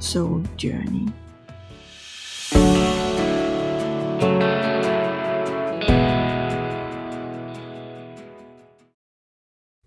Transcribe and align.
Soul 0.00 0.48
Journey. 0.64 1.12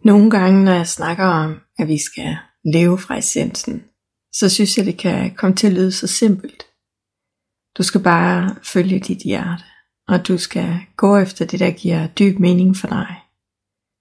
Nogle 0.05 0.29
gange, 0.31 0.63
når 0.63 0.73
jeg 0.73 0.87
snakker 0.87 1.25
om, 1.25 1.61
at 1.79 1.87
vi 1.87 1.97
skal 1.97 2.37
leve 2.65 2.97
fra 2.97 3.17
essensen, 3.17 3.83
så 4.33 4.49
synes 4.49 4.77
jeg, 4.77 4.85
det 4.85 4.97
kan 4.97 5.35
komme 5.35 5.55
til 5.55 5.67
at 5.67 5.73
lyde 5.73 5.91
så 5.91 6.07
simpelt. 6.07 6.63
Du 7.77 7.83
skal 7.83 8.03
bare 8.03 8.55
følge 8.63 8.99
dit 8.99 9.17
hjerte, 9.17 9.63
og 10.07 10.27
du 10.27 10.37
skal 10.37 10.79
gå 10.97 11.17
efter 11.17 11.45
det, 11.45 11.59
der 11.59 11.71
giver 11.71 12.07
dyb 12.07 12.39
mening 12.39 12.77
for 12.77 12.87
dig. 12.87 13.15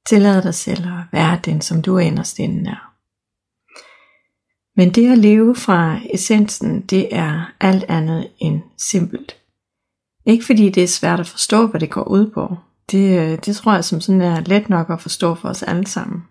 Tillad 0.07 0.43
dig 0.43 0.55
selv 0.55 0.87
at 0.87 1.05
være 1.13 1.41
den, 1.45 1.61
som 1.61 1.83
du 1.83 1.97
er 1.97 2.01
inderst 2.01 2.39
inden 2.39 2.67
er. 2.67 2.92
Men 4.77 4.91
det 4.91 5.13
at 5.13 5.19
leve 5.19 5.55
fra 5.55 6.01
essensen, 6.15 6.81
det 6.81 7.17
er 7.17 7.53
alt 7.61 7.85
andet 7.89 8.31
end 8.39 8.61
simpelt. 8.79 9.37
Ikke 10.27 10.45
fordi 10.45 10.71
det 10.71 10.83
er 10.83 10.89
svært 10.89 11.21
at 11.21 11.29
forstå, 11.29 11.67
hvad 11.67 11.81
det 11.81 11.91
går 11.91 12.09
ud 12.09 12.31
på. 12.31 12.57
Det, 12.91 13.19
øh, 13.19 13.39
det 13.45 13.57
tror 13.57 13.75
jeg 13.75 13.85
som 13.85 14.01
sådan 14.01 14.21
er 14.21 14.41
let 14.41 14.69
nok 14.69 14.91
at 14.91 15.01
forstå 15.01 15.35
for 15.35 15.49
os 15.49 15.63
alle 15.63 15.87
sammen. 15.87 16.23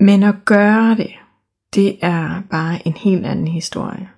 Men 0.00 0.22
at 0.22 0.34
gøre 0.44 0.96
det, 0.96 1.10
det 1.74 1.98
er 2.02 2.42
bare 2.50 2.86
en 2.86 2.92
helt 2.92 3.26
anden 3.26 3.48
historie. 3.48 4.08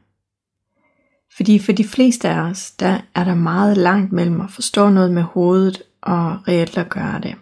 Fordi 1.36 1.58
for 1.58 1.72
de 1.72 1.84
fleste 1.84 2.28
af 2.28 2.40
os, 2.40 2.70
der 2.70 3.00
er 3.14 3.24
der 3.24 3.34
meget 3.34 3.76
langt 3.76 4.12
mellem 4.12 4.40
at 4.40 4.50
forstå 4.50 4.90
noget 4.90 5.12
med 5.12 5.22
hovedet 5.22 5.82
og 6.02 6.48
reelt 6.48 6.78
at 6.78 6.90
gøre 6.90 7.20
det. 7.20 7.34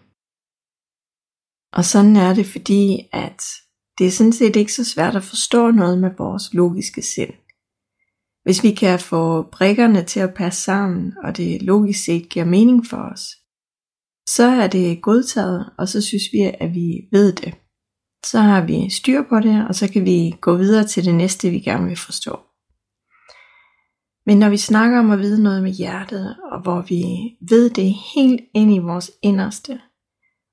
Og 1.72 1.84
sådan 1.84 2.16
er 2.16 2.34
det, 2.34 2.46
fordi 2.46 3.08
at 3.12 3.42
det 3.98 4.06
er 4.06 4.10
sådan 4.10 4.32
set 4.32 4.56
ikke 4.56 4.72
så 4.72 4.84
svært 4.84 5.16
at 5.16 5.24
forstå 5.24 5.70
noget 5.70 5.98
med 5.98 6.10
vores 6.18 6.54
logiske 6.54 7.02
sind. 7.02 7.32
Hvis 8.42 8.62
vi 8.62 8.70
kan 8.70 8.98
få 8.98 9.42
brikkerne 9.42 10.02
til 10.04 10.20
at 10.20 10.34
passe 10.34 10.62
sammen, 10.62 11.12
og 11.24 11.36
det 11.36 11.62
logisk 11.62 12.04
set 12.04 12.28
giver 12.28 12.44
mening 12.44 12.86
for 12.86 12.96
os, 12.96 13.22
så 14.28 14.44
er 14.44 14.66
det 14.66 15.02
godtaget, 15.02 15.70
og 15.78 15.88
så 15.88 16.00
synes 16.00 16.24
vi, 16.32 16.38
at 16.60 16.74
vi 16.74 17.08
ved 17.12 17.32
det. 17.32 17.54
Så 18.26 18.38
har 18.38 18.66
vi 18.66 18.90
styr 18.90 19.22
på 19.28 19.40
det, 19.40 19.68
og 19.68 19.74
så 19.74 19.92
kan 19.92 20.04
vi 20.04 20.34
gå 20.40 20.56
videre 20.56 20.84
til 20.84 21.04
det 21.04 21.14
næste, 21.14 21.50
vi 21.50 21.60
gerne 21.60 21.86
vil 21.86 21.96
forstå. 21.96 22.38
Men 24.26 24.38
når 24.38 24.48
vi 24.48 24.56
snakker 24.56 24.98
om 24.98 25.10
at 25.10 25.18
vide 25.18 25.42
noget 25.42 25.62
med 25.62 25.72
hjertet, 25.72 26.36
og 26.52 26.62
hvor 26.62 26.80
vi 26.88 27.02
ved 27.48 27.70
det 27.70 27.94
helt 28.14 28.40
ind 28.54 28.74
i 28.74 28.78
vores 28.78 29.10
inderste, 29.22 29.80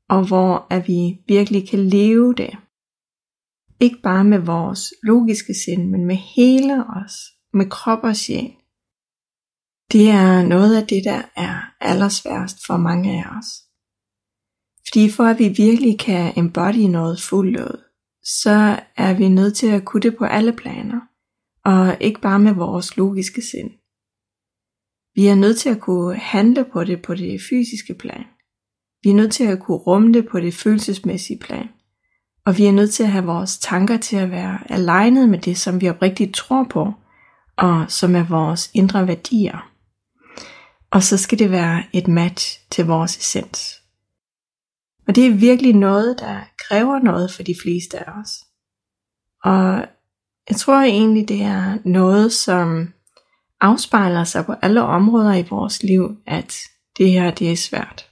og 0.10 0.28
hvor 0.28 0.68
at 0.70 0.88
vi 0.88 1.18
virkelig 1.28 1.70
kan 1.70 1.80
leve 1.80 2.34
det, 2.34 2.58
ikke 3.86 4.02
bare 4.04 4.24
med 4.24 4.40
vores 4.40 4.94
logiske 5.04 5.54
sind, 5.66 5.90
men 5.90 6.06
med 6.06 6.16
hele 6.16 6.84
os, 6.86 7.16
med 7.54 7.70
krop 7.70 8.04
og 8.04 8.16
sjæl. 8.16 8.52
Det 9.92 10.10
er 10.10 10.48
noget 10.48 10.82
af 10.82 10.88
det, 10.88 11.04
der 11.04 11.22
er 11.36 11.56
allersværst 11.82 12.58
for 12.68 12.78
mange 12.78 13.10
af 13.20 13.38
os. 13.38 13.50
Fordi 14.88 15.10
for 15.10 15.24
at 15.24 15.40
vi 15.40 15.48
virkelig 15.48 16.00
kan 16.00 16.34
embody 16.38 16.86
noget 16.98 17.22
fuldt 17.22 17.60
ud, 17.60 17.84
så 18.24 18.80
er 18.98 19.14
vi 19.14 19.30
nødt 19.30 19.56
til 19.56 19.68
at 19.68 19.86
kunne 19.86 20.02
det 20.02 20.18
på 20.18 20.26
alle 20.26 20.54
planer, 20.54 21.00
og 21.66 21.98
ikke 22.02 22.22
bare 22.22 22.40
med 22.40 22.54
vores 22.54 22.98
logiske 22.98 23.42
sind. 23.42 23.72
Vi 25.16 25.28
er 25.28 25.36
nødt 25.36 25.58
til 25.58 25.70
at 25.70 25.82
kunne 25.82 26.16
handle 26.16 26.66
på 26.74 26.84
det 26.84 27.02
på 27.02 27.16
det 27.16 27.42
fysiske 27.50 27.94
plan. 27.94 28.26
Vi 29.04 29.10
er 29.10 29.16
nødt 29.16 29.34
til 29.34 29.44
at 29.44 29.60
kunne 29.60 29.78
rumme 29.78 30.14
det 30.14 30.28
på 30.28 30.40
det 30.40 30.54
følelsesmæssige 30.54 31.40
plan. 31.40 31.70
Og 32.46 32.58
vi 32.58 32.66
er 32.66 32.72
nødt 32.72 32.94
til 32.94 33.04
at 33.04 33.12
have 33.12 33.26
vores 33.26 33.58
tanker 33.58 33.98
til 33.98 34.16
at 34.16 34.32
være 34.32 34.72
alignet 34.72 35.30
med 35.30 35.40
det, 35.40 35.58
som 35.58 35.82
vi 35.82 35.90
oprigtigt 35.90 36.36
tror 36.36 36.64
på, 36.70 36.94
og 37.58 37.92
som 37.92 38.16
er 38.16 38.24
vores 38.24 38.72
indre 38.74 39.08
værdier. 39.08 39.72
Og 40.92 41.04
så 41.04 41.18
skal 41.18 41.40
det 41.40 41.52
være 41.52 41.84
et 41.94 42.08
match 42.08 42.60
til 42.72 42.86
vores 42.86 43.18
essens. 43.18 43.82
Og 45.08 45.16
det 45.16 45.26
er 45.26 45.34
virkelig 45.34 45.74
noget, 45.74 46.20
der 46.20 46.42
kræver 46.58 47.00
noget 47.00 47.32
for 47.32 47.44
de 47.44 47.56
fleste 47.64 48.00
af 48.00 48.12
os. 48.22 48.30
Og 49.44 49.88
jeg 50.50 50.58
tror 50.58 50.82
egentlig, 50.82 51.28
det 51.28 51.42
er 51.42 51.78
noget, 51.86 52.34
som 52.34 52.94
afspejler 53.62 54.24
sig 54.24 54.46
på 54.46 54.54
alle 54.62 54.82
områder 54.82 55.34
i 55.34 55.48
vores 55.50 55.84
liv, 55.84 56.18
at 56.28 56.58
det 56.98 57.12
her 57.12 57.32
det 57.32 57.52
er 57.52 57.56
svært. 57.56 58.10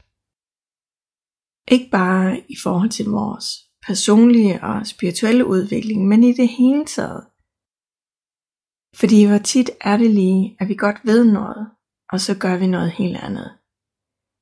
Ikke 1.68 1.90
bare 1.92 2.42
i 2.50 2.56
forhold 2.64 2.90
til 2.90 3.06
vores 3.06 3.46
personlige 3.88 4.64
og 4.64 4.88
spirituelle 4.88 5.46
udvikling, 5.46 6.08
men 6.08 6.24
i 6.24 6.34
det 6.34 6.50
hele 6.50 6.86
taget. 6.86 7.24
Fordi 8.96 9.26
hvor 9.26 9.38
tit 9.38 9.70
er 9.82 9.98
det 9.98 10.12
lige, 10.12 10.58
at 10.60 10.68
vi 10.68 10.76
godt 10.76 10.98
ved 11.04 11.26
noget, 11.26 11.68
og 12.12 12.22
så 12.22 12.38
gør 12.38 12.58
vi 12.58 12.68
noget 12.68 12.92
helt 12.92 13.18
andet. 13.18 13.52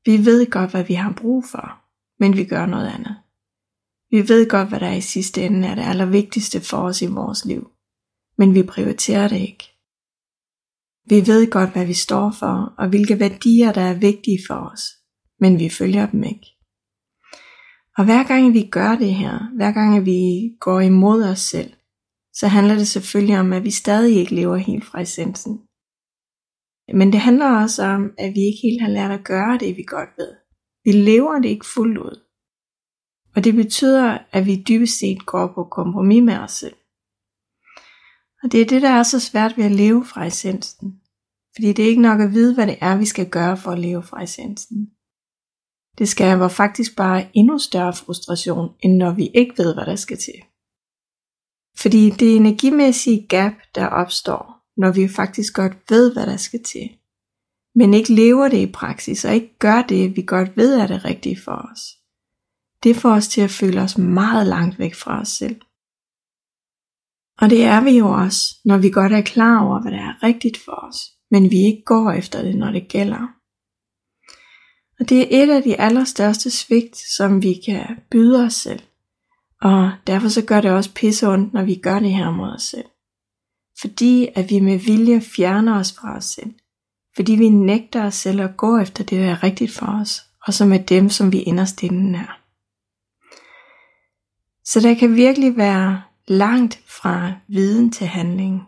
Vi 0.06 0.26
ved 0.26 0.52
godt, 0.52 0.72
hvad 0.72 0.84
vi 0.84 0.94
har 0.94 1.14
brug 1.22 1.46
for, 1.52 1.82
men 2.20 2.38
vi 2.38 2.46
gør 2.46 2.66
noget 2.66 2.88
andet. 2.88 3.16
Vi 4.12 4.30
ved 4.30 4.50
godt, 4.50 4.70
hvad 4.70 4.80
der 4.80 4.92
i 4.92 5.02
sidste 5.02 5.46
ende 5.46 5.68
er 5.68 5.76
det 5.76 5.84
allervigtigste 5.84 6.62
for 6.62 6.78
os 6.78 7.02
i 7.02 7.06
vores 7.06 7.46
liv, 7.46 7.72
men 8.38 8.54
vi 8.54 8.64
prioriterer 8.64 9.28
det 9.28 9.40
ikke. 9.40 9.64
Vi 11.10 11.28
ved 11.28 11.52
godt, 11.52 11.72
hvad 11.72 11.86
vi 11.86 11.94
står 11.94 12.32
for, 12.32 12.74
og 12.78 12.90
hvilke 12.90 13.20
værdier, 13.20 13.72
der 13.72 13.82
er 13.82 13.94
vigtige 13.94 14.40
for 14.48 14.56
os, 14.56 14.84
men 15.40 15.60
vi 15.60 15.70
følger 15.70 16.12
dem 16.12 16.24
ikke. 16.24 16.61
Og 17.98 18.06
hver 18.06 18.24
gang 18.28 18.54
vi 18.54 18.70
gør 18.72 18.96
det 18.96 19.14
her, 19.14 19.56
hver 19.56 19.72
gang 19.72 20.06
vi 20.06 20.52
går 20.60 20.80
imod 20.80 21.24
os 21.24 21.40
selv, 21.40 21.74
så 22.34 22.48
handler 22.48 22.76
det 22.76 22.88
selvfølgelig 22.88 23.40
om, 23.40 23.54
at 23.54 23.64
vi 23.64 23.72
stadig 23.72 24.16
ikke 24.16 24.36
lever 24.36 24.58
helt 24.58 24.86
fra 24.86 25.02
essensen. 25.02 25.62
Men 26.98 27.12
det 27.14 27.20
handler 27.20 27.62
også 27.64 27.84
om, 27.84 28.14
at 28.18 28.34
vi 28.36 28.40
ikke 28.40 28.60
helt 28.64 28.82
har 28.82 28.90
lært 28.90 29.12
at 29.12 29.24
gøre 29.24 29.58
det, 29.58 29.78
vi 29.78 29.84
godt 29.84 30.10
ved. 30.18 30.36
Vi 30.84 30.92
lever 30.92 31.40
det 31.40 31.50
ikke 31.50 31.66
fuldt 31.66 31.98
ud. 31.98 32.20
Og 33.36 33.44
det 33.44 33.56
betyder, 33.56 34.18
at 34.32 34.46
vi 34.46 34.64
dybest 34.68 35.00
set 35.00 35.26
går 35.26 35.48
på 35.56 35.64
kompromis 35.64 36.24
med 36.24 36.38
os 36.38 36.52
selv. 36.52 36.76
Og 38.44 38.52
det 38.52 38.62
er 38.62 38.66
det, 38.66 38.82
der 38.82 38.90
er 38.90 39.04
så 39.04 39.20
svært 39.20 39.58
ved 39.58 39.66
at 39.66 39.72
leve 39.72 40.06
fra 40.06 40.26
essensen. 40.26 41.02
Fordi 41.56 41.74
det 41.74 41.86
er 41.86 41.90
ikke 41.90 42.02
nok 42.02 42.22
at 42.22 42.32
vide, 42.32 42.56
hvad 42.56 42.68
det 42.68 42.78
er, 42.82 42.98
vi 42.98 43.06
skal 43.06 43.30
gøre 43.30 43.58
for 43.58 43.72
at 43.72 43.80
leve 43.80 44.04
fra 44.04 44.24
essensen. 44.24 44.92
Det 45.98 46.10
skaber 46.10 46.48
faktisk 46.48 46.96
bare 46.96 47.28
endnu 47.34 47.60
større 47.60 47.94
frustration, 47.94 48.76
end 48.84 48.98
når 48.98 49.12
vi 49.12 49.28
ikke 49.34 49.54
ved, 49.58 49.74
hvad 49.74 49.86
der 49.86 49.96
skal 49.96 50.18
til. 50.18 50.40
Fordi 51.78 52.10
det 52.10 52.36
energimæssige 52.36 53.28
gap, 53.28 53.54
der 53.76 53.86
opstår, 53.88 54.62
når 54.78 54.92
vi 54.92 55.08
faktisk 55.08 55.54
godt 55.54 55.78
ved, 55.90 56.14
hvad 56.14 56.26
der 56.26 56.38
skal 56.38 56.64
til, 56.64 56.90
men 57.76 57.94
ikke 57.94 58.14
lever 58.14 58.48
det 58.48 58.58
i 58.58 58.72
praksis 58.72 59.26
og 59.26 59.34
ikke 59.34 59.58
gør 59.60 59.82
det, 59.82 60.16
vi 60.16 60.22
godt 60.22 60.58
ved 60.58 60.76
er 60.76 60.88
det 60.88 61.06
rigtige 61.06 61.42
for 61.46 61.70
os. 61.72 61.82
Det 62.84 62.96
får 62.96 63.12
os 63.12 63.28
til 63.28 63.42
at 63.42 63.50
føle 63.50 63.82
os 63.82 63.98
meget 63.98 64.48
langt 64.48 64.80
væk 64.80 64.96
fra 64.96 65.22
os 65.22 65.30
selv. 65.30 65.62
Og 67.42 67.50
det 67.50 67.64
er 67.64 67.84
vi 67.84 67.98
jo 67.98 68.08
også, 68.08 68.42
når 68.66 68.78
vi 68.78 68.90
godt 68.90 69.14
er 69.14 69.22
klar 69.22 69.66
over, 69.66 69.82
hvad 69.82 69.92
der 69.92 69.98
er 69.98 70.24
rigtigt 70.24 70.58
for 70.66 70.88
os, 70.88 70.98
men 71.32 71.52
vi 71.52 71.58
ikke 71.58 71.84
går 71.86 72.12
efter 72.12 72.42
det, 72.42 72.56
når 72.56 72.72
det 72.72 72.88
gælder. 72.90 73.41
Og 75.02 75.10
det 75.10 75.22
er 75.22 75.44
et 75.44 75.50
af 75.50 75.64
de 75.64 75.80
allerstørste 75.80 76.52
svigt, 76.52 76.98
som 76.98 77.44
vi 77.44 77.54
kan 77.66 77.86
byde 78.12 78.44
os 78.44 78.54
selv. 78.54 78.80
Og 79.62 79.92
derfor 80.08 80.28
så 80.28 80.42
gør 80.42 80.62
det 80.62 80.72
også 80.72 80.94
pisse 80.94 81.28
ondt, 81.28 81.54
når 81.54 81.64
vi 81.64 81.76
gør 81.76 82.00
det 82.00 82.14
her 82.14 82.32
mod 82.32 82.50
os 82.56 82.64
selv. 82.64 82.86
Fordi 83.82 84.28
at 84.36 84.50
vi 84.50 84.60
med 84.60 84.78
vilje 84.78 85.22
fjerner 85.22 85.80
os 85.80 85.94
fra 85.94 86.18
os 86.18 86.26
selv. 86.26 86.54
Fordi 87.16 87.36
vi 87.36 87.50
nægter 87.50 88.06
os 88.06 88.16
selv 88.16 88.42
at 88.42 88.58
gå 88.58 88.78
efter 88.78 89.04
det, 89.04 89.20
der 89.20 89.32
er 89.32 89.44
rigtigt 89.44 89.72
for 89.72 90.00
os, 90.02 90.22
og 90.48 90.54
som 90.54 90.74
er 90.74 90.78
dem, 90.78 91.10
som 91.10 91.32
vi 91.32 91.42
inderst 91.42 91.84
inden 91.84 92.16
er. 92.16 92.40
Så 94.66 94.80
der 94.80 94.94
kan 94.94 95.16
virkelig 95.16 95.58
være 95.58 96.02
langt 96.28 96.82
fra 96.88 97.34
viden 97.48 97.92
til 97.92 98.08
handling, 98.08 98.62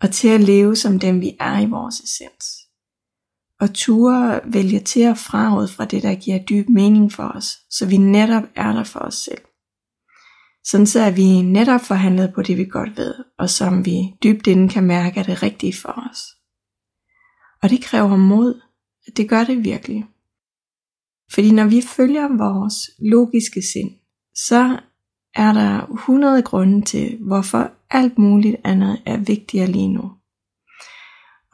og 0.00 0.10
til 0.10 0.28
at 0.28 0.40
leve 0.40 0.76
som 0.76 0.98
dem 0.98 1.20
vi 1.20 1.36
er 1.40 1.60
i 1.60 1.66
vores 1.66 2.00
essens 2.00 2.55
og 3.60 3.74
ture 3.74 4.40
vælge 4.44 4.80
til 4.80 5.00
at 5.00 5.18
fra 5.18 5.58
ud 5.60 5.68
fra 5.68 5.84
det, 5.84 6.02
der 6.02 6.14
giver 6.14 6.38
dyb 6.38 6.68
mening 6.68 7.12
for 7.12 7.22
os, 7.22 7.58
så 7.70 7.86
vi 7.86 7.96
netop 7.96 8.44
er 8.54 8.72
der 8.72 8.84
for 8.84 9.00
os 9.00 9.14
selv. 9.14 9.42
Sådan 10.64 10.86
så 10.86 11.00
er 11.00 11.10
vi 11.10 11.42
netop 11.42 11.80
forhandlet 11.80 12.32
på 12.34 12.42
det 12.42 12.58
vi 12.58 12.64
godt 12.64 12.96
ved, 12.96 13.14
og 13.38 13.50
som 13.50 13.84
vi 13.84 13.98
dybt 14.22 14.46
inden 14.46 14.68
kan 14.68 14.84
mærke 14.84 15.20
er 15.20 15.24
det 15.24 15.42
rigtige 15.42 15.76
for 15.82 16.08
os. 16.10 16.18
Og 17.62 17.70
det 17.70 17.82
kræver 17.82 18.16
mod. 18.16 18.60
Det 19.16 19.28
gør 19.28 19.44
det 19.44 19.64
virkelig. 19.64 20.06
Fordi 21.32 21.50
når 21.50 21.64
vi 21.64 21.80
følger 21.80 22.28
vores 22.28 22.90
logiske 22.98 23.62
sind, 23.62 23.90
så 24.34 24.80
er 25.34 25.52
der 25.52 25.86
100 25.86 26.42
grunde 26.42 26.84
til, 26.84 27.18
hvorfor 27.20 27.70
alt 27.90 28.18
muligt 28.18 28.56
andet 28.64 29.02
er 29.06 29.16
vigtigere 29.16 29.66
lige 29.66 29.88
nu. 29.88 30.12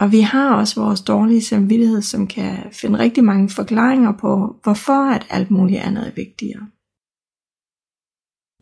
Og 0.03 0.13
vi 0.13 0.21
har 0.21 0.57
også 0.57 0.81
vores 0.81 1.01
dårlige 1.01 1.43
samvittighed, 1.43 2.03
som 2.03 2.27
kan 2.27 2.73
finde 2.73 2.99
rigtig 2.99 3.25
mange 3.25 3.49
forklaringer 3.49 4.13
på, 4.13 4.57
hvorfor 4.63 5.11
at 5.17 5.27
alt 5.31 5.51
muligt 5.51 5.81
andet 5.81 6.07
er 6.07 6.13
vigtigere. 6.17 6.67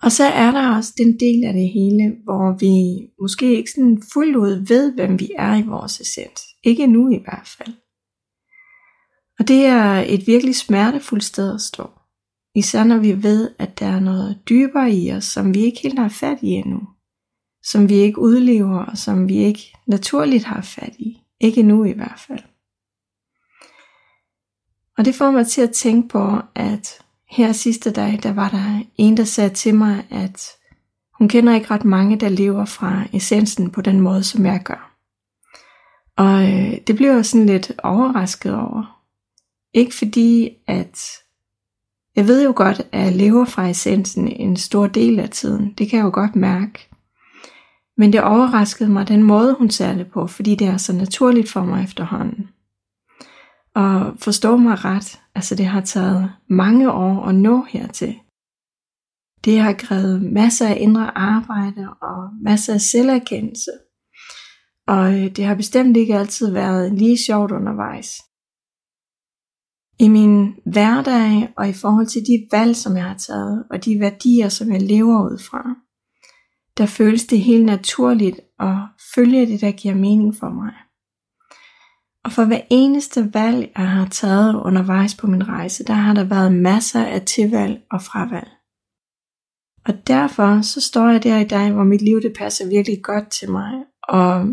Og 0.02 0.12
så 0.12 0.24
er 0.24 0.50
der 0.50 0.76
også 0.76 0.92
den 0.98 1.20
del 1.20 1.44
af 1.44 1.52
det 1.52 1.68
hele, 1.68 2.16
hvor 2.24 2.58
vi 2.58 2.74
måske 3.20 3.56
ikke 3.56 3.70
sådan 3.70 4.02
fuldt 4.12 4.36
ud 4.36 4.66
ved, 4.68 4.94
hvem 4.94 5.20
vi 5.20 5.30
er 5.38 5.56
i 5.56 5.62
vores 5.62 6.00
essens. 6.00 6.40
Ikke 6.64 6.86
nu 6.86 7.08
i 7.08 7.18
hvert 7.24 7.48
fald. 7.58 7.74
Og 9.38 9.48
det 9.48 9.66
er 9.66 10.04
et 10.14 10.26
virkelig 10.26 10.56
smertefuldt 10.56 11.24
sted 11.24 11.54
at 11.54 11.60
stå. 11.60 11.90
Især 12.54 12.84
når 12.84 12.98
vi 12.98 13.22
ved, 13.22 13.50
at 13.58 13.78
der 13.78 13.86
er 13.86 14.00
noget 14.00 14.38
dybere 14.48 14.92
i 14.92 15.12
os, 15.12 15.24
som 15.24 15.54
vi 15.54 15.60
ikke 15.60 15.80
helt 15.82 15.98
har 15.98 16.08
fat 16.08 16.38
i 16.42 16.48
endnu. 16.48 16.80
Som 17.64 17.88
vi 17.88 17.94
ikke 17.94 18.20
udlever, 18.20 18.78
og 18.78 18.98
som 18.98 19.28
vi 19.28 19.36
ikke 19.36 19.72
naturligt 19.86 20.44
har 20.44 20.62
fat 20.62 20.96
i. 20.98 21.19
Ikke 21.40 21.62
nu 21.62 21.84
i 21.84 21.92
hvert 21.92 22.24
fald. 22.26 22.42
Og 24.98 25.04
det 25.04 25.14
får 25.14 25.30
mig 25.30 25.46
til 25.46 25.62
at 25.62 25.70
tænke 25.70 26.08
på, 26.08 26.38
at 26.54 27.02
her 27.30 27.52
sidste 27.52 27.90
dag, 27.90 28.20
der 28.22 28.32
var 28.32 28.48
der 28.48 28.82
en, 28.96 29.16
der 29.16 29.24
sagde 29.24 29.54
til 29.54 29.74
mig, 29.74 30.06
at 30.10 30.46
hun 31.18 31.28
kender 31.28 31.54
ikke 31.54 31.70
ret 31.70 31.84
mange, 31.84 32.16
der 32.16 32.28
lever 32.28 32.64
fra 32.64 33.04
essensen 33.12 33.70
på 33.70 33.80
den 33.80 34.00
måde, 34.00 34.24
som 34.24 34.46
jeg 34.46 34.62
gør. 34.64 34.96
Og 36.16 36.42
øh, 36.42 36.78
det 36.86 36.96
blev 36.96 37.10
jeg 37.10 37.26
sådan 37.26 37.46
lidt 37.46 37.72
overrasket 37.82 38.54
over. 38.54 39.02
Ikke 39.74 39.94
fordi, 39.94 40.56
at 40.66 41.00
jeg 42.16 42.26
ved 42.26 42.44
jo 42.44 42.52
godt, 42.56 42.80
at 42.92 43.00
jeg 43.04 43.12
lever 43.12 43.44
fra 43.44 43.68
essensen 43.68 44.28
en 44.28 44.56
stor 44.56 44.86
del 44.86 45.20
af 45.20 45.30
tiden. 45.30 45.74
Det 45.78 45.90
kan 45.90 45.96
jeg 45.96 46.04
jo 46.04 46.10
godt 46.14 46.36
mærke. 46.36 46.89
Men 48.00 48.12
det 48.12 48.22
overraskede 48.22 48.90
mig 48.90 49.08
den 49.08 49.22
måde, 49.22 49.56
hun 49.58 49.70
ser 49.70 49.92
det 49.94 50.10
på, 50.10 50.26
fordi 50.26 50.54
det 50.54 50.66
er 50.66 50.76
så 50.76 50.92
naturligt 50.92 51.50
for 51.50 51.64
mig 51.64 51.84
efterhånden. 51.84 52.48
Og 53.74 54.18
forstå 54.18 54.56
mig 54.56 54.84
ret, 54.84 55.20
altså 55.34 55.54
det 55.54 55.66
har 55.66 55.80
taget 55.80 56.32
mange 56.48 56.92
år 56.92 57.24
at 57.24 57.34
nå 57.34 57.66
hertil. 57.68 58.14
Det 59.44 59.60
har 59.60 59.72
krævet 59.72 60.22
masser 60.22 60.68
af 60.68 60.76
indre 60.80 61.18
arbejde 61.18 61.88
og 62.02 62.18
masser 62.42 62.74
af 62.74 62.80
selverkendelse. 62.80 63.70
Og 64.86 65.14
øh, 65.14 65.36
det 65.36 65.44
har 65.44 65.54
bestemt 65.54 65.96
ikke 65.96 66.18
altid 66.18 66.52
været 66.52 66.92
lige 66.92 67.18
sjovt 67.26 67.52
undervejs. 67.52 68.10
I 69.98 70.08
min 70.08 70.54
hverdag 70.72 71.52
og 71.56 71.68
i 71.68 71.72
forhold 71.72 72.06
til 72.06 72.22
de 72.22 72.48
valg, 72.52 72.76
som 72.76 72.96
jeg 72.96 73.04
har 73.04 73.18
taget, 73.18 73.64
og 73.70 73.84
de 73.84 74.00
værdier, 74.00 74.48
som 74.48 74.72
jeg 74.72 74.82
lever 74.82 75.30
ud 75.30 75.38
fra, 75.38 75.62
der 76.78 76.86
føles 76.86 77.24
det 77.24 77.40
helt 77.40 77.64
naturligt 77.64 78.40
at 78.60 78.76
følge 79.14 79.46
det, 79.46 79.60
der 79.60 79.70
giver 79.70 79.94
mening 79.94 80.36
for 80.36 80.48
mig. 80.48 80.72
Og 82.24 82.32
for 82.32 82.44
hver 82.44 82.60
eneste 82.70 83.34
valg, 83.34 83.72
jeg 83.76 83.90
har 83.90 84.08
taget 84.08 84.54
undervejs 84.54 85.14
på 85.14 85.26
min 85.26 85.48
rejse, 85.48 85.84
der 85.84 85.92
har 85.92 86.14
der 86.14 86.24
været 86.24 86.52
masser 86.52 87.04
af 87.04 87.22
tilvalg 87.22 87.82
og 87.90 88.02
fravalg. 88.02 88.50
Og 89.86 90.06
derfor 90.06 90.60
så 90.62 90.80
står 90.80 91.08
jeg 91.08 91.22
der 91.22 91.38
i 91.38 91.44
dag, 91.44 91.72
hvor 91.72 91.84
mit 91.84 92.02
liv 92.02 92.22
det 92.22 92.32
passer 92.38 92.68
virkelig 92.68 93.02
godt 93.02 93.30
til 93.30 93.50
mig, 93.50 93.72
og 94.08 94.46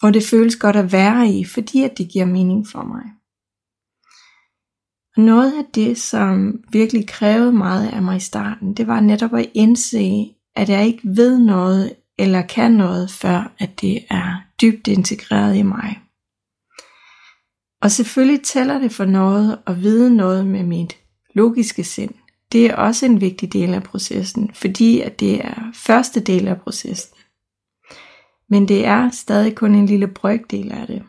hvor 0.00 0.10
det 0.10 0.22
føles 0.30 0.56
godt 0.56 0.76
at 0.76 0.92
være 0.92 1.28
i, 1.28 1.44
fordi 1.44 1.82
at 1.82 1.98
det 1.98 2.08
giver 2.12 2.26
mening 2.26 2.68
for 2.68 2.82
mig. 2.82 3.04
Og 5.16 5.22
noget 5.22 5.52
af 5.58 5.64
det, 5.74 5.98
som 5.98 6.60
virkelig 6.72 7.08
krævede 7.08 7.52
meget 7.52 7.88
af 7.88 8.02
mig 8.02 8.16
i 8.16 8.20
starten, 8.20 8.74
det 8.74 8.86
var 8.86 9.00
netop 9.00 9.34
at 9.34 9.50
indse, 9.54 10.35
at 10.56 10.68
jeg 10.68 10.86
ikke 10.86 11.00
ved 11.04 11.38
noget 11.38 11.92
eller 12.18 12.42
kan 12.42 12.72
noget, 12.72 13.10
før 13.10 13.52
at 13.58 13.80
det 13.80 14.04
er 14.10 14.42
dybt 14.60 14.88
integreret 14.88 15.56
i 15.56 15.62
mig. 15.62 16.00
Og 17.82 17.90
selvfølgelig 17.90 18.42
tæller 18.42 18.78
det 18.78 18.92
for 18.92 19.04
noget 19.04 19.58
at 19.66 19.82
vide 19.82 20.16
noget 20.16 20.46
med 20.46 20.62
mit 20.62 20.96
logiske 21.34 21.84
sind. 21.84 22.14
Det 22.52 22.66
er 22.66 22.76
også 22.76 23.06
en 23.06 23.20
vigtig 23.20 23.52
del 23.52 23.74
af 23.74 23.82
processen, 23.82 24.50
fordi 24.54 25.00
at 25.00 25.20
det 25.20 25.44
er 25.44 25.70
første 25.74 26.20
del 26.20 26.48
af 26.48 26.60
processen. 26.60 27.16
Men 28.50 28.68
det 28.68 28.86
er 28.86 29.10
stadig 29.10 29.54
kun 29.54 29.74
en 29.74 29.86
lille 29.86 30.08
brøkdel 30.08 30.72
af 30.72 30.86
det. 30.86 31.02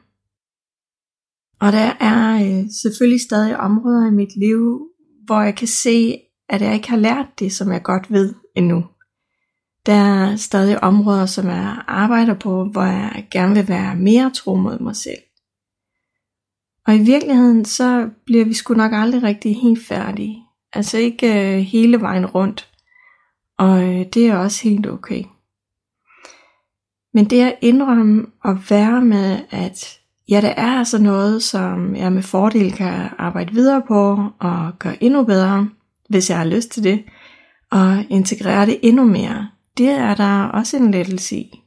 Og 1.60 1.72
der 1.72 1.94
er 2.00 2.36
øh, 2.36 2.66
selvfølgelig 2.82 3.22
stadig 3.22 3.58
områder 3.58 4.08
i 4.08 4.12
mit 4.12 4.38
liv, 4.38 4.88
hvor 5.26 5.42
jeg 5.42 5.56
kan 5.56 5.68
se, 5.68 6.18
at 6.50 6.62
jeg 6.62 6.74
ikke 6.74 6.90
har 6.90 6.98
lært 6.98 7.28
det, 7.40 7.54
som 7.54 7.72
jeg 7.72 7.84
godt 7.84 8.12
ved 8.12 8.34
endnu. 8.56 8.86
Der 9.88 9.94
er 9.94 10.36
stadig 10.36 10.84
områder, 10.84 11.26
som 11.26 11.48
jeg 11.48 11.84
arbejder 11.88 12.34
på, 12.34 12.66
hvor 12.66 12.84
jeg 12.84 13.28
gerne 13.32 13.56
vil 13.56 13.68
være 13.68 13.96
mere 13.96 14.32
tro 14.36 14.56
mod 14.56 14.80
mig 14.80 14.96
selv. 14.96 15.22
Og 16.88 16.96
i 16.96 17.00
virkeligheden, 17.00 17.66
så 17.66 18.10
bliver 18.26 18.46
vi 18.46 18.54
sgu 18.54 18.74
nok 18.74 18.92
aldrig 18.94 19.24
rigtig 19.24 19.56
helt 19.62 19.86
færdige. 19.88 20.44
Altså 20.74 20.98
ikke 20.98 21.58
øh, 21.58 21.60
hele 21.60 22.02
vejen 22.02 22.26
rundt. 22.26 22.70
Og 23.58 23.84
øh, 23.84 24.06
det 24.14 24.28
er 24.28 24.38
også 24.38 24.64
helt 24.64 24.88
okay. 24.88 25.24
Men 27.14 27.26
det 27.26 27.42
at 27.42 27.56
indrømme 27.62 28.26
og 28.44 28.60
være 28.70 29.02
med, 29.02 29.40
at 29.50 30.00
ja, 30.30 30.42
der 30.42 30.50
er 30.50 30.78
altså 30.78 31.02
noget, 31.02 31.44
som 31.44 31.96
jeg 31.96 32.12
med 32.12 32.24
fordel 32.24 32.72
kan 32.72 33.10
arbejde 33.18 33.54
videre 33.54 33.82
på 33.88 34.24
og 34.40 34.72
gøre 34.80 35.04
endnu 35.04 35.24
bedre, 35.24 35.70
hvis 36.10 36.30
jeg 36.30 36.38
har 36.38 36.46
lyst 36.46 36.70
til 36.70 36.84
det, 36.84 37.04
og 37.72 38.06
integrere 38.10 38.66
det 38.66 38.80
endnu 38.82 39.04
mere. 39.04 39.48
Det 39.78 39.90
er 39.90 40.16
der 40.16 40.44
også 40.44 40.78
en 40.78 40.92
lettelse 40.92 41.38
i. 41.38 41.62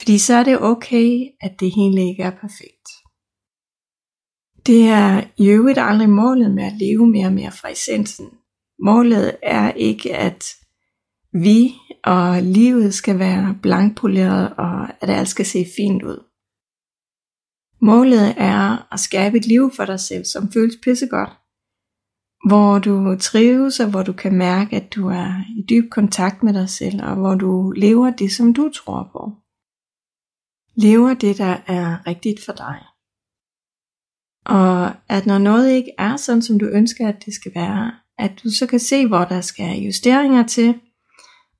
Fordi 0.00 0.18
så 0.18 0.34
er 0.34 0.44
det 0.44 0.62
okay, 0.62 1.28
at 1.40 1.60
det 1.60 1.74
hele 1.74 2.08
ikke 2.08 2.22
er 2.22 2.30
perfekt. 2.30 2.88
Det 4.66 4.88
er 4.88 5.24
i 5.36 5.48
øvrigt 5.48 5.78
aldrig 5.78 6.10
målet 6.10 6.54
med 6.54 6.64
at 6.64 6.78
leve 6.78 7.06
mere 7.06 7.26
og 7.26 7.32
mere 7.32 7.52
fra 7.52 7.70
essensen. 7.70 8.26
Målet 8.78 9.36
er 9.42 9.72
ikke, 9.72 10.16
at 10.16 10.44
vi 11.32 11.74
og 12.04 12.42
livet 12.42 12.94
skal 12.94 13.18
være 13.18 13.58
blankpoleret, 13.62 14.54
og 14.56 15.02
at 15.02 15.10
alt 15.10 15.28
skal 15.28 15.46
se 15.46 15.66
fint 15.76 16.02
ud. 16.02 16.24
Målet 17.80 18.34
er 18.36 18.92
at 18.92 19.00
skabe 19.00 19.36
et 19.36 19.46
liv 19.46 19.70
for 19.76 19.84
dig 19.84 20.00
selv, 20.00 20.24
som 20.24 20.52
føles 20.52 20.76
pissegodt. 20.82 21.30
Hvor 22.46 22.78
du 22.78 23.16
trives, 23.20 23.80
og 23.80 23.90
hvor 23.90 24.02
du 24.02 24.12
kan 24.12 24.34
mærke, 24.34 24.76
at 24.76 24.94
du 24.94 25.08
er 25.08 25.32
i 25.56 25.64
dyb 25.70 25.90
kontakt 25.90 26.42
med 26.42 26.54
dig 26.54 26.68
selv, 26.68 27.04
og 27.04 27.14
hvor 27.14 27.34
du 27.34 27.70
lever 27.70 28.10
det, 28.10 28.32
som 28.32 28.54
du 28.54 28.70
tror 28.74 29.08
på. 29.12 29.32
Lever 30.74 31.14
det, 31.14 31.38
der 31.38 31.56
er 31.66 32.06
rigtigt 32.06 32.44
for 32.44 32.52
dig. 32.52 32.76
Og 34.46 34.90
at 35.08 35.26
når 35.26 35.38
noget 35.38 35.70
ikke 35.70 35.92
er 35.98 36.16
sådan, 36.16 36.42
som 36.42 36.58
du 36.58 36.66
ønsker, 36.66 37.08
at 37.08 37.24
det 37.24 37.34
skal 37.34 37.52
være, 37.54 37.92
at 38.18 38.40
du 38.44 38.50
så 38.50 38.66
kan 38.66 38.80
se, 38.80 39.06
hvor 39.06 39.24
der 39.24 39.40
skal 39.40 39.78
justeringer 39.78 40.46
til, 40.46 40.80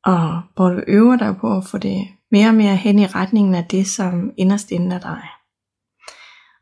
og 0.05 0.43
hvor 0.55 0.69
du 0.69 0.83
øver 0.87 1.17
dig 1.17 1.37
på 1.41 1.57
at 1.57 1.65
få 1.65 1.79
det 1.79 2.09
mere 2.31 2.49
og 2.49 2.55
mere 2.55 2.77
hen 2.77 2.99
i 2.99 3.07
retningen 3.07 3.55
af 3.55 3.65
det, 3.65 3.87
som 3.87 4.33
inderst 4.37 4.71
inden 4.71 4.93
er 4.93 5.01
dig. 5.01 5.23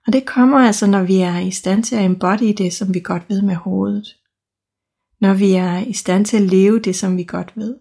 Og 0.06 0.12
det 0.12 0.26
kommer 0.26 0.58
altså, 0.58 0.87
når 0.87 1.02
vi 1.02 1.16
er 1.16 1.38
i 1.38 1.50
stand 1.50 1.84
til 1.84 1.96
at 1.96 2.04
embody 2.04 2.54
det, 2.58 2.73
som 2.73 2.94
vi 2.94 3.00
godt 3.00 3.23
ved 3.28 3.42
med 3.42 3.54
hovedet. 3.54 4.16
Når 5.20 5.34
vi 5.34 5.52
er 5.52 5.78
i 5.78 5.92
stand 5.92 6.25
til 6.25 6.37
at 6.37 6.42
leve 6.42 6.78
det, 6.78 6.96
som 6.96 7.16
vi 7.16 7.25
godt 7.25 7.52
ved. 7.56 7.76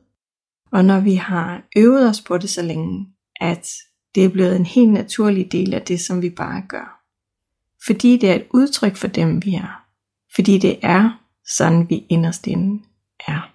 Og 0.71 0.85
når 0.85 0.99
vi 0.99 1.15
har 1.15 1.63
øvet 1.75 2.09
os 2.09 2.21
på 2.21 2.37
det 2.37 2.49
så 2.49 2.61
længe, 2.61 3.07
at 3.41 3.69
det 4.15 4.25
er 4.25 4.29
blevet 4.29 4.55
en 4.55 4.65
helt 4.65 4.91
naturlig 4.91 5.51
del 5.51 5.73
af 5.73 5.81
det, 5.81 6.01
som 6.01 6.21
vi 6.21 6.29
bare 6.29 6.63
gør. 6.69 6.99
Fordi 7.85 8.17
det 8.17 8.29
er 8.29 8.35
et 8.35 8.47
udtryk 8.53 8.95
for 8.95 9.07
dem, 9.07 9.45
vi 9.45 9.53
er. 9.53 9.85
Fordi 10.35 10.57
det 10.57 10.79
er 10.81 11.19
sådan, 11.57 11.89
vi 11.89 12.05
inderst 12.09 12.47
inde 12.47 12.83
er. 13.27 13.49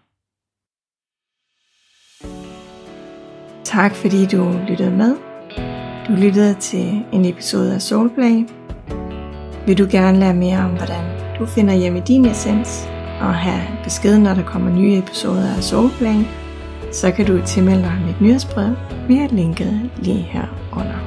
Tak 3.64 3.96
fordi 3.96 4.26
du 4.26 4.64
lyttede 4.68 4.90
med. 4.90 5.27
Du 6.08 6.12
lyttede 6.12 6.54
til 6.54 7.04
en 7.12 7.24
episode 7.24 7.74
af 7.74 7.82
Soulplay. 7.82 8.48
Vil 9.66 9.78
du 9.78 9.86
gerne 9.90 10.18
lære 10.20 10.34
mere 10.34 10.58
om, 10.58 10.70
hvordan 10.70 11.04
du 11.38 11.46
finder 11.46 11.74
hjem 11.74 11.96
i 11.96 12.00
din 12.00 12.24
essens, 12.24 12.88
og 13.20 13.34
have 13.34 13.62
besked, 13.84 14.18
når 14.18 14.34
der 14.34 14.42
kommer 14.42 14.70
nye 14.70 14.98
episoder 14.98 15.56
af 15.56 15.62
Soulplay, 15.62 16.16
så 16.92 17.10
kan 17.10 17.26
du 17.26 17.40
tilmelde 17.46 17.82
dig 17.82 18.02
mit 18.06 18.20
nyhedsbrev 18.20 18.74
via 19.08 19.26
linket 19.26 19.90
lige 19.96 20.22
her 20.22 20.46
under. 20.72 20.97